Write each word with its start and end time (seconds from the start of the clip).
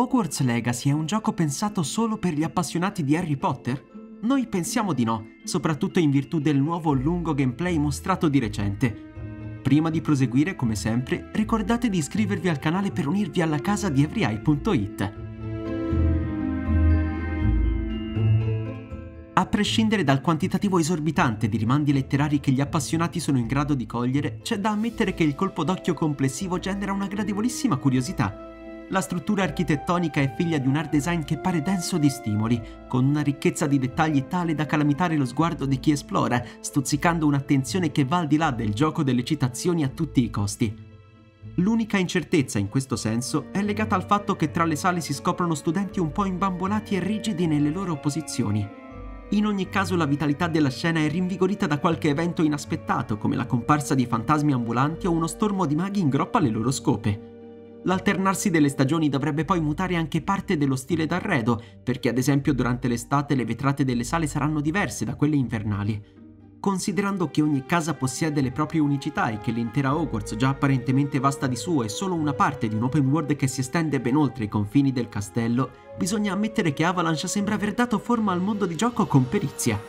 Hogwarts 0.00 0.42
Legacy 0.42 0.90
è 0.90 0.92
un 0.92 1.06
gioco 1.06 1.32
pensato 1.32 1.82
solo 1.82 2.18
per 2.18 2.32
gli 2.32 2.44
appassionati 2.44 3.02
di 3.02 3.16
Harry 3.16 3.36
Potter? 3.36 3.84
Noi 4.20 4.46
pensiamo 4.46 4.92
di 4.92 5.02
no, 5.02 5.26
soprattutto 5.42 5.98
in 5.98 6.12
virtù 6.12 6.38
del 6.38 6.56
nuovo 6.56 6.92
lungo 6.92 7.34
gameplay 7.34 7.76
mostrato 7.78 8.28
di 8.28 8.38
recente. 8.38 9.60
Prima 9.60 9.90
di 9.90 10.00
proseguire, 10.00 10.54
come 10.54 10.76
sempre, 10.76 11.30
ricordate 11.32 11.88
di 11.88 11.98
iscrivervi 11.98 12.48
al 12.48 12.60
canale 12.60 12.92
per 12.92 13.08
unirvi 13.08 13.42
alla 13.42 13.58
casa 13.58 13.88
di 13.88 14.04
everyeye.it. 14.04 15.12
A 19.34 19.46
prescindere 19.46 20.04
dal 20.04 20.20
quantitativo 20.20 20.78
esorbitante 20.78 21.48
di 21.48 21.56
rimandi 21.56 21.92
letterari 21.92 22.38
che 22.38 22.52
gli 22.52 22.60
appassionati 22.60 23.18
sono 23.18 23.38
in 23.38 23.48
grado 23.48 23.74
di 23.74 23.84
cogliere, 23.84 24.38
c'è 24.42 24.60
da 24.60 24.70
ammettere 24.70 25.12
che 25.12 25.24
il 25.24 25.34
colpo 25.34 25.64
d'occhio 25.64 25.94
complessivo 25.94 26.60
genera 26.60 26.92
una 26.92 27.08
gradevolissima 27.08 27.76
curiosità 27.78 28.47
la 28.90 29.00
struttura 29.00 29.42
architettonica 29.42 30.20
è 30.20 30.32
figlia 30.34 30.58
di 30.58 30.66
un 30.66 30.76
art 30.76 30.90
design 30.90 31.22
che 31.22 31.36
pare 31.36 31.60
denso 31.60 31.98
di 31.98 32.08
stimoli, 32.08 32.60
con 32.88 33.04
una 33.04 33.20
ricchezza 33.20 33.66
di 33.66 33.78
dettagli 33.78 34.26
tale 34.26 34.54
da 34.54 34.66
calamitare 34.66 35.16
lo 35.16 35.26
sguardo 35.26 35.66
di 35.66 35.78
chi 35.78 35.90
esplora, 35.90 36.42
stuzzicando 36.60 37.26
un'attenzione 37.26 37.92
che 37.92 38.04
va 38.04 38.18
al 38.18 38.26
di 38.26 38.36
là 38.36 38.50
del 38.50 38.72
gioco 38.72 39.02
delle 39.02 39.24
citazioni 39.24 39.84
a 39.84 39.88
tutti 39.88 40.22
i 40.22 40.30
costi. 40.30 40.86
L'unica 41.56 41.98
incertezza 41.98 42.58
in 42.58 42.68
questo 42.68 42.96
senso 42.96 43.46
è 43.52 43.62
legata 43.62 43.94
al 43.94 44.06
fatto 44.06 44.36
che 44.36 44.50
tra 44.50 44.64
le 44.64 44.76
sale 44.76 45.00
si 45.00 45.12
scoprono 45.12 45.54
studenti 45.54 46.00
un 46.00 46.12
po' 46.12 46.24
imbambolati 46.24 46.94
e 46.94 47.00
rigidi 47.00 47.46
nelle 47.46 47.70
loro 47.70 47.96
posizioni. 47.98 48.66
In 49.30 49.44
ogni 49.44 49.68
caso 49.68 49.96
la 49.96 50.06
vitalità 50.06 50.46
della 50.46 50.70
scena 50.70 51.00
è 51.00 51.10
rinvigorita 51.10 51.66
da 51.66 51.78
qualche 51.78 52.08
evento 52.08 52.42
inaspettato, 52.42 53.18
come 53.18 53.36
la 53.36 53.44
comparsa 53.44 53.94
di 53.94 54.06
fantasmi 54.06 54.52
ambulanti 54.52 55.06
o 55.06 55.10
uno 55.10 55.26
stormo 55.26 55.66
di 55.66 55.74
maghi 55.74 56.00
in 56.00 56.08
groppa 56.08 56.38
alle 56.38 56.48
loro 56.48 56.70
scope. 56.70 57.37
L'alternarsi 57.84 58.50
delle 58.50 58.68
stagioni 58.68 59.08
dovrebbe 59.08 59.44
poi 59.44 59.60
mutare 59.60 59.96
anche 59.96 60.20
parte 60.20 60.56
dello 60.56 60.76
stile 60.76 61.06
d'arredo, 61.06 61.62
perché 61.82 62.08
ad 62.08 62.18
esempio 62.18 62.52
durante 62.52 62.88
l'estate 62.88 63.34
le 63.34 63.44
vetrate 63.44 63.84
delle 63.84 64.04
sale 64.04 64.26
saranno 64.26 64.60
diverse 64.60 65.04
da 65.04 65.14
quelle 65.14 65.36
invernali. 65.36 66.16
Considerando 66.60 67.30
che 67.30 67.40
ogni 67.40 67.64
casa 67.64 67.94
possiede 67.94 68.40
le 68.40 68.50
proprie 68.50 68.80
unicità 68.80 69.28
e 69.30 69.38
che 69.38 69.52
l'intera 69.52 69.96
Hogwarts, 69.96 70.34
già 70.34 70.48
apparentemente 70.48 71.20
vasta 71.20 71.46
di 71.46 71.54
suo, 71.54 71.84
è 71.84 71.88
solo 71.88 72.14
una 72.14 72.32
parte 72.32 72.66
di 72.66 72.74
un 72.74 72.82
open 72.82 73.06
world 73.06 73.36
che 73.36 73.46
si 73.46 73.60
estende 73.60 74.00
ben 74.00 74.16
oltre 74.16 74.44
i 74.44 74.48
confini 74.48 74.90
del 74.90 75.08
castello, 75.08 75.70
bisogna 75.96 76.32
ammettere 76.32 76.72
che 76.72 76.84
Avalanche 76.84 77.28
sembra 77.28 77.54
aver 77.54 77.74
dato 77.74 77.98
forma 78.00 78.32
al 78.32 78.40
mondo 78.40 78.66
di 78.66 78.74
gioco 78.74 79.06
con 79.06 79.28
perizia. 79.28 79.80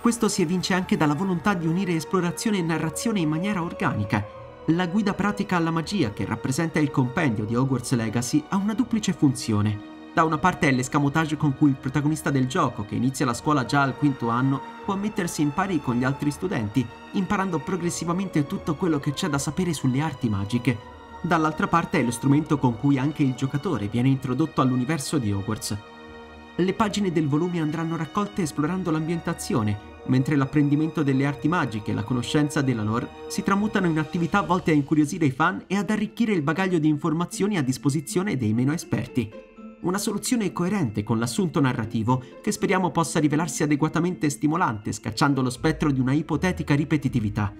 Questo 0.00 0.28
si 0.30 0.40
evince 0.40 0.72
anche 0.72 0.96
dalla 0.96 1.14
volontà 1.14 1.52
di 1.52 1.66
unire 1.66 1.94
esplorazione 1.94 2.56
e 2.56 2.62
narrazione 2.62 3.20
in 3.20 3.28
maniera 3.28 3.62
organica, 3.62 4.24
la 4.66 4.86
guida 4.86 5.14
pratica 5.14 5.56
alla 5.56 5.70
magia, 5.70 6.12
che 6.12 6.24
rappresenta 6.24 6.78
il 6.78 6.90
compendio 6.90 7.44
di 7.44 7.56
Hogwarts 7.56 7.92
Legacy, 7.94 8.44
ha 8.48 8.56
una 8.56 8.74
duplice 8.74 9.12
funzione. 9.12 9.88
Da 10.12 10.24
una 10.24 10.38
parte 10.38 10.68
è 10.68 10.72
l'escamotage 10.72 11.36
con 11.36 11.56
cui 11.56 11.70
il 11.70 11.76
protagonista 11.76 12.30
del 12.30 12.46
gioco, 12.46 12.84
che 12.84 12.94
inizia 12.94 13.24
la 13.24 13.34
scuola 13.34 13.64
già 13.64 13.82
al 13.82 13.96
quinto 13.96 14.28
anno, 14.28 14.60
può 14.84 14.96
mettersi 14.96 15.40
in 15.40 15.52
pari 15.52 15.80
con 15.80 15.96
gli 15.96 16.04
altri 16.04 16.30
studenti, 16.30 16.86
imparando 17.12 17.58
progressivamente 17.58 18.46
tutto 18.46 18.74
quello 18.74 18.98
che 18.98 19.12
c'è 19.12 19.28
da 19.28 19.38
sapere 19.38 19.72
sulle 19.72 20.00
arti 20.00 20.28
magiche. 20.28 20.78
Dall'altra 21.22 21.66
parte 21.66 22.00
è 22.00 22.02
lo 22.02 22.10
strumento 22.10 22.58
con 22.58 22.78
cui 22.78 22.98
anche 22.98 23.22
il 23.22 23.34
giocatore 23.34 23.88
viene 23.88 24.08
introdotto 24.08 24.60
all'universo 24.60 25.18
di 25.18 25.32
Hogwarts. 25.32 25.76
Le 26.56 26.72
pagine 26.74 27.12
del 27.12 27.28
volume 27.28 27.60
andranno 27.60 27.96
raccolte 27.96 28.42
esplorando 28.42 28.90
l'ambientazione, 28.90 29.89
mentre 30.06 30.36
l'apprendimento 30.36 31.02
delle 31.02 31.26
arti 31.26 31.48
magiche 31.48 31.90
e 31.90 31.94
la 31.94 32.02
conoscenza 32.02 32.62
della 32.62 32.82
lore 32.82 33.08
si 33.28 33.42
tramutano 33.42 33.86
in 33.86 33.98
attività 33.98 34.40
volte 34.40 34.70
a 34.70 34.74
incuriosire 34.74 35.26
i 35.26 35.30
fan 35.30 35.64
e 35.66 35.76
ad 35.76 35.90
arricchire 35.90 36.32
il 36.32 36.42
bagaglio 36.42 36.78
di 36.78 36.88
informazioni 36.88 37.56
a 37.56 37.62
disposizione 37.62 38.36
dei 38.36 38.52
meno 38.52 38.72
esperti. 38.72 39.30
Una 39.82 39.98
soluzione 39.98 40.52
coerente 40.52 41.02
con 41.02 41.18
l'assunto 41.18 41.58
narrativo 41.60 42.22
che 42.42 42.52
speriamo 42.52 42.90
possa 42.90 43.18
rivelarsi 43.18 43.62
adeguatamente 43.62 44.28
stimolante, 44.28 44.92
scacciando 44.92 45.40
lo 45.40 45.48
spettro 45.48 45.90
di 45.90 46.00
una 46.00 46.12
ipotetica 46.12 46.74
ripetitività. 46.74 47.54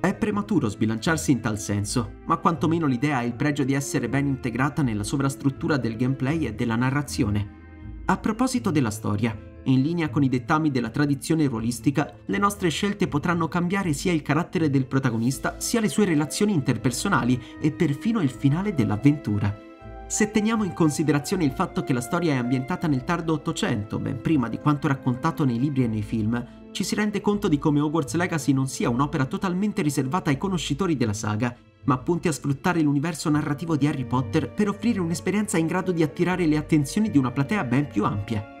È 0.00 0.14
prematuro 0.16 0.68
sbilanciarsi 0.68 1.30
in 1.30 1.40
tal 1.40 1.58
senso, 1.58 2.14
ma 2.26 2.38
quantomeno 2.38 2.86
l'idea 2.86 3.18
ha 3.18 3.22
il 3.22 3.34
pregio 3.34 3.64
di 3.64 3.72
essere 3.72 4.08
ben 4.08 4.26
integrata 4.26 4.82
nella 4.82 5.04
sovrastruttura 5.04 5.76
del 5.76 5.96
gameplay 5.96 6.46
e 6.46 6.54
della 6.54 6.76
narrazione. 6.76 7.62
A 8.06 8.18
proposito 8.18 8.70
della 8.70 8.90
storia, 8.90 9.34
in 9.64 9.82
linea 9.82 10.10
con 10.10 10.22
i 10.22 10.28
dettami 10.28 10.70
della 10.70 10.90
tradizione 10.90 11.46
ruolistica, 11.46 12.12
le 12.26 12.38
nostre 12.38 12.68
scelte 12.68 13.08
potranno 13.08 13.48
cambiare 13.48 13.92
sia 13.92 14.12
il 14.12 14.22
carattere 14.22 14.70
del 14.70 14.86
protagonista, 14.86 15.56
sia 15.58 15.80
le 15.80 15.88
sue 15.88 16.04
relazioni 16.04 16.52
interpersonali 16.52 17.40
e 17.60 17.70
perfino 17.72 18.20
il 18.20 18.30
finale 18.30 18.74
dell'avventura. 18.74 19.72
Se 20.06 20.30
teniamo 20.30 20.64
in 20.64 20.74
considerazione 20.74 21.44
il 21.44 21.52
fatto 21.52 21.82
che 21.82 21.92
la 21.92 22.00
storia 22.00 22.34
è 22.34 22.36
ambientata 22.36 22.86
nel 22.86 23.04
tardo 23.04 23.32
Ottocento, 23.32 23.98
ben 23.98 24.20
prima 24.20 24.48
di 24.48 24.58
quanto 24.58 24.86
raccontato 24.86 25.44
nei 25.44 25.58
libri 25.58 25.84
e 25.84 25.88
nei 25.88 26.02
film, 26.02 26.46
ci 26.72 26.84
si 26.84 26.94
rende 26.94 27.20
conto 27.20 27.48
di 27.48 27.58
come 27.58 27.80
Hogwarts 27.80 28.14
Legacy 28.14 28.52
non 28.52 28.68
sia 28.68 28.90
un'opera 28.90 29.24
totalmente 29.24 29.80
riservata 29.80 30.30
ai 30.30 30.38
conoscitori 30.38 30.96
della 30.96 31.14
saga, 31.14 31.56
ma 31.84 31.98
punti 31.98 32.28
a 32.28 32.32
sfruttare 32.32 32.80
l'universo 32.80 33.30
narrativo 33.30 33.76
di 33.76 33.86
Harry 33.86 34.04
Potter 34.04 34.52
per 34.52 34.68
offrire 34.68 35.00
un'esperienza 35.00 35.56
in 35.56 35.66
grado 35.66 35.90
di 35.90 36.02
attirare 36.02 36.46
le 36.46 36.56
attenzioni 36.56 37.10
di 37.10 37.18
una 37.18 37.30
platea 37.30 37.64
ben 37.64 37.88
più 37.88 38.04
ampia. 38.04 38.53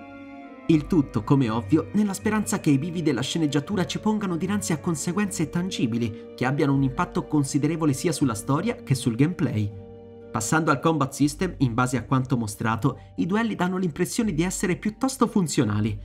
Il 0.66 0.86
tutto, 0.86 1.24
come 1.24 1.50
ovvio, 1.50 1.90
nella 1.92 2.14
speranza 2.14 2.58
che 2.58 2.70
i 2.70 2.78
vivi 2.78 3.02
della 3.02 3.20
sceneggiatura 3.20 3.84
ci 3.84 4.00
pongano 4.00 4.36
dinanzi 4.36 4.72
a 4.72 4.78
conseguenze 4.78 5.50
tangibili, 5.50 6.32
che 6.34 6.46
abbiano 6.46 6.72
un 6.72 6.82
impatto 6.82 7.26
considerevole 7.26 7.92
sia 7.92 8.12
sulla 8.12 8.34
storia 8.34 8.76
che 8.76 8.94
sul 8.94 9.14
gameplay. 9.14 9.70
Passando 10.32 10.70
al 10.70 10.80
combat 10.80 11.12
system, 11.12 11.54
in 11.58 11.74
base 11.74 11.98
a 11.98 12.04
quanto 12.04 12.38
mostrato, 12.38 12.98
i 13.16 13.26
duelli 13.26 13.54
danno 13.54 13.76
l'impressione 13.76 14.32
di 14.32 14.42
essere 14.42 14.76
piuttosto 14.76 15.26
funzionali. 15.26 16.00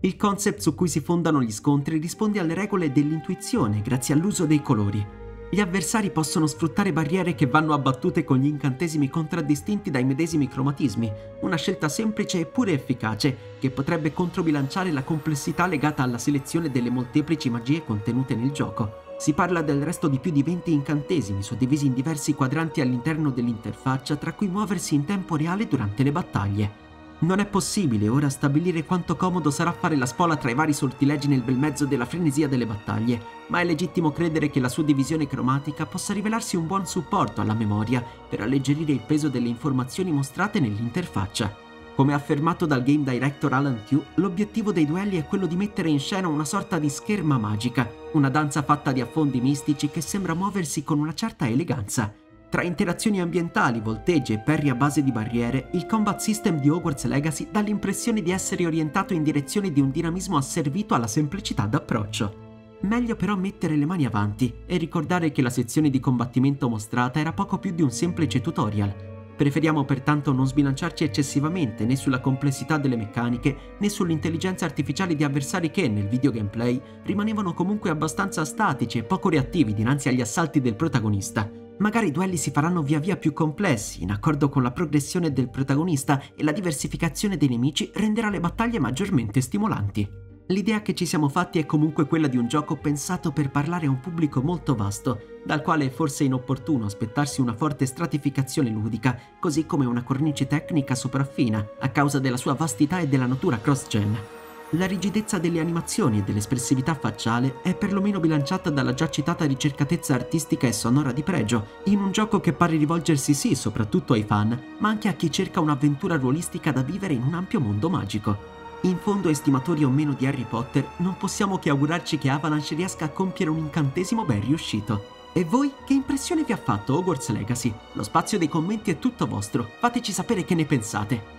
Il 0.00 0.14
concept 0.14 0.60
su 0.60 0.76
cui 0.76 0.86
si 0.86 1.00
fondano 1.00 1.42
gli 1.42 1.50
scontri 1.50 1.98
risponde 1.98 2.38
alle 2.38 2.54
regole 2.54 2.92
dell'intuizione 2.92 3.82
grazie 3.82 4.14
all'uso 4.14 4.46
dei 4.46 4.62
colori. 4.62 5.04
Gli 5.50 5.60
avversari 5.60 6.10
possono 6.10 6.46
sfruttare 6.46 6.92
barriere 6.92 7.34
che 7.34 7.46
vanno 7.46 7.72
abbattute 7.72 8.22
con 8.22 8.36
gli 8.36 8.44
incantesimi 8.44 9.08
contraddistinti 9.08 9.90
dai 9.90 10.04
medesimi 10.04 10.46
cromatismi, 10.46 11.10
una 11.40 11.56
scelta 11.56 11.88
semplice 11.88 12.40
eppure 12.40 12.72
efficace 12.72 13.56
che 13.58 13.70
potrebbe 13.70 14.12
controbilanciare 14.12 14.92
la 14.92 15.02
complessità 15.02 15.66
legata 15.66 16.02
alla 16.02 16.18
selezione 16.18 16.70
delle 16.70 16.90
molteplici 16.90 17.48
magie 17.48 17.82
contenute 17.82 18.34
nel 18.34 18.50
gioco. 18.50 19.06
Si 19.16 19.32
parla 19.32 19.62
del 19.62 19.82
resto 19.82 20.06
di 20.06 20.18
più 20.18 20.30
di 20.30 20.42
20 20.42 20.70
incantesimi 20.70 21.42
suddivisi 21.42 21.86
in 21.86 21.94
diversi 21.94 22.34
quadranti 22.34 22.82
all'interno 22.82 23.30
dell'interfaccia 23.30 24.16
tra 24.16 24.34
cui 24.34 24.48
muoversi 24.48 24.94
in 24.94 25.06
tempo 25.06 25.34
reale 25.34 25.66
durante 25.66 26.02
le 26.02 26.12
battaglie. 26.12 26.87
Non 27.20 27.40
è 27.40 27.46
possibile 27.46 28.08
ora 28.08 28.28
stabilire 28.28 28.84
quanto 28.84 29.16
comodo 29.16 29.50
sarà 29.50 29.72
fare 29.72 29.96
la 29.96 30.06
spola 30.06 30.36
tra 30.36 30.52
i 30.52 30.54
vari 30.54 30.72
sortilegi 30.72 31.26
nel 31.26 31.42
bel 31.42 31.56
mezzo 31.56 31.84
della 31.84 32.04
frenesia 32.04 32.46
delle 32.46 32.64
battaglie, 32.64 33.20
ma 33.48 33.58
è 33.58 33.64
legittimo 33.64 34.12
credere 34.12 34.50
che 34.50 34.60
la 34.60 34.68
suddivisione 34.68 35.26
cromatica 35.26 35.84
possa 35.84 36.12
rivelarsi 36.12 36.54
un 36.54 36.68
buon 36.68 36.86
supporto 36.86 37.40
alla 37.40 37.54
memoria 37.54 38.04
per 38.28 38.42
alleggerire 38.42 38.92
il 38.92 39.00
peso 39.04 39.28
delle 39.28 39.48
informazioni 39.48 40.12
mostrate 40.12 40.60
nell'interfaccia. 40.60 41.52
Come 41.96 42.14
affermato 42.14 42.66
dal 42.66 42.84
game 42.84 43.02
director 43.02 43.52
Alan 43.52 43.82
Tew, 43.84 44.00
l'obiettivo 44.14 44.70
dei 44.70 44.86
duelli 44.86 45.18
è 45.18 45.24
quello 45.24 45.46
di 45.46 45.56
mettere 45.56 45.90
in 45.90 45.98
scena 45.98 46.28
una 46.28 46.44
sorta 46.44 46.78
di 46.78 46.88
scherma 46.88 47.36
magica, 47.36 47.90
una 48.12 48.28
danza 48.28 48.62
fatta 48.62 48.92
di 48.92 49.00
affondi 49.00 49.40
mistici 49.40 49.88
che 49.88 50.00
sembra 50.00 50.34
muoversi 50.34 50.84
con 50.84 51.00
una 51.00 51.14
certa 51.14 51.48
eleganza. 51.48 52.14
Tra 52.50 52.62
interazioni 52.62 53.20
ambientali, 53.20 53.78
volteggi 53.78 54.32
e 54.32 54.38
perri 54.38 54.70
a 54.70 54.74
base 54.74 55.02
di 55.02 55.12
barriere, 55.12 55.68
il 55.72 55.84
combat 55.84 56.18
system 56.18 56.58
di 56.58 56.70
Hogwarts 56.70 57.04
Legacy 57.04 57.48
dà 57.50 57.60
l'impressione 57.60 58.22
di 58.22 58.30
essere 58.30 58.64
orientato 58.64 59.12
in 59.12 59.22
direzione 59.22 59.70
di 59.70 59.82
un 59.82 59.90
dinamismo 59.90 60.38
asservito 60.38 60.94
alla 60.94 61.06
semplicità 61.06 61.66
d'approccio. 61.66 62.46
Meglio 62.80 63.16
però 63.16 63.36
mettere 63.36 63.76
le 63.76 63.84
mani 63.84 64.06
avanti 64.06 64.54
e 64.64 64.78
ricordare 64.78 65.30
che 65.30 65.42
la 65.42 65.50
sezione 65.50 65.90
di 65.90 66.00
combattimento 66.00 66.70
mostrata 66.70 67.20
era 67.20 67.34
poco 67.34 67.58
più 67.58 67.72
di 67.72 67.82
un 67.82 67.90
semplice 67.90 68.40
tutorial. 68.40 68.94
Preferiamo 69.36 69.84
pertanto 69.84 70.32
non 70.32 70.46
sbilanciarci 70.46 71.04
eccessivamente 71.04 71.84
né 71.84 71.96
sulla 71.96 72.20
complessità 72.20 72.78
delle 72.78 72.96
meccaniche 72.96 73.76
né 73.78 73.88
sull'intelligenza 73.90 74.64
artificiale 74.64 75.14
di 75.14 75.22
avversari 75.22 75.70
che, 75.70 75.86
nel 75.86 76.08
video 76.08 76.30
gameplay, 76.30 76.80
rimanevano 77.04 77.52
comunque 77.52 77.90
abbastanza 77.90 78.44
statici 78.46 78.98
e 78.98 79.04
poco 79.04 79.28
reattivi 79.28 79.74
dinanzi 79.74 80.08
agli 80.08 80.22
assalti 80.22 80.60
del 80.60 80.76
protagonista. 80.76 81.57
Magari 81.78 82.08
i 82.08 82.12
duelli 82.12 82.36
si 82.36 82.50
faranno 82.50 82.82
via 82.82 82.98
via 82.98 83.16
più 83.16 83.32
complessi, 83.32 84.02
in 84.02 84.10
accordo 84.10 84.48
con 84.48 84.62
la 84.62 84.72
progressione 84.72 85.32
del 85.32 85.48
protagonista 85.48 86.20
e 86.34 86.42
la 86.42 86.52
diversificazione 86.52 87.36
dei 87.36 87.48
nemici 87.48 87.90
renderà 87.94 88.30
le 88.30 88.40
battaglie 88.40 88.80
maggiormente 88.80 89.40
stimolanti. 89.40 90.26
L'idea 90.48 90.80
che 90.82 90.94
ci 90.94 91.06
siamo 91.06 91.28
fatti 91.28 91.58
è 91.58 91.66
comunque 91.66 92.06
quella 92.06 92.26
di 92.26 92.38
un 92.38 92.48
gioco 92.48 92.76
pensato 92.76 93.32
per 93.32 93.50
parlare 93.50 93.86
a 93.86 93.90
un 93.90 94.00
pubblico 94.00 94.40
molto 94.40 94.74
vasto, 94.74 95.40
dal 95.44 95.62
quale 95.62 95.86
è 95.86 95.90
forse 95.90 96.24
inopportuno 96.24 96.86
aspettarsi 96.86 97.40
una 97.40 97.54
forte 97.54 97.86
stratificazione 97.86 98.70
ludica, 98.70 99.18
così 99.38 99.66
come 99.66 99.84
una 99.84 100.02
cornice 100.02 100.46
tecnica 100.46 100.94
sopraffina, 100.94 101.64
a 101.78 101.90
causa 101.90 102.18
della 102.18 102.38
sua 102.38 102.54
vastità 102.54 102.98
e 102.98 103.08
della 103.08 103.26
natura 103.26 103.60
cross-gen. 103.60 104.37
La 104.72 104.86
rigidezza 104.86 105.38
delle 105.38 105.60
animazioni 105.60 106.18
e 106.18 106.22
dell'espressività 106.22 106.94
facciale 106.94 107.62
è 107.62 107.74
perlomeno 107.74 108.20
bilanciata 108.20 108.68
dalla 108.68 108.92
già 108.92 109.08
citata 109.08 109.46
ricercatezza 109.46 110.12
artistica 110.12 110.66
e 110.66 110.72
sonora 110.72 111.10
di 111.10 111.22
pregio, 111.22 111.68
in 111.84 112.00
un 112.00 112.12
gioco 112.12 112.38
che 112.38 112.52
pare 112.52 112.76
rivolgersi 112.76 113.32
sì 113.32 113.54
soprattutto 113.54 114.12
ai 114.12 114.24
fan, 114.24 114.76
ma 114.76 114.90
anche 114.90 115.08
a 115.08 115.14
chi 115.14 115.30
cerca 115.30 115.60
un'avventura 115.60 116.16
ruolistica 116.16 116.70
da 116.70 116.82
vivere 116.82 117.14
in 117.14 117.22
un 117.22 117.32
ampio 117.32 117.60
mondo 117.60 117.88
magico. 117.88 118.36
In 118.82 118.98
fondo, 118.98 119.30
estimatori 119.30 119.84
o 119.84 119.88
meno 119.88 120.12
di 120.12 120.26
Harry 120.26 120.44
Potter, 120.46 120.86
non 120.98 121.16
possiamo 121.16 121.58
che 121.58 121.70
augurarci 121.70 122.18
che 122.18 122.28
Avalanche 122.28 122.74
riesca 122.74 123.06
a 123.06 123.10
compiere 123.10 123.50
un 123.50 123.58
incantesimo 123.58 124.26
ben 124.26 124.42
riuscito. 124.42 125.16
E 125.32 125.44
voi, 125.44 125.72
che 125.86 125.94
impressione 125.94 126.44
vi 126.44 126.52
ha 126.52 126.58
fatto 126.58 126.94
Hogwarts 126.94 127.30
Legacy? 127.30 127.72
Lo 127.92 128.02
spazio 128.02 128.36
dei 128.36 128.48
commenti 128.48 128.90
è 128.90 128.98
tutto 128.98 129.26
vostro, 129.26 129.66
fateci 129.78 130.12
sapere 130.12 130.44
che 130.44 130.54
ne 130.54 130.66
pensate. 130.66 131.37